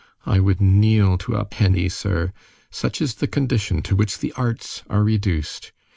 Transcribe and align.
I 0.25 0.39
would 0.39 0.59
kneel 0.59 1.19
to 1.19 1.35
a 1.35 1.45
penny, 1.45 1.87
sir! 1.87 2.33
Such 2.71 3.03
is 3.03 3.13
the 3.21 3.27
condition 3.27 3.83
to 3.83 3.95
which 3.95 4.17
the 4.17 4.33
arts 4.33 4.81
are 4.89 5.03
reduced. 5.03 5.71